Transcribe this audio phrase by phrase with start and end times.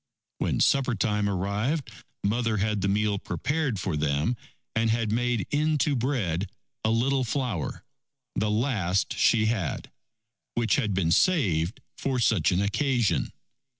[0.39, 1.91] When supper time arrived,
[2.23, 4.35] Mother had the meal prepared for them,
[4.75, 6.49] and had made into bread
[6.83, 7.83] a little flour,
[8.33, 9.91] the last she had,
[10.55, 13.31] which had been saved for such an occasion.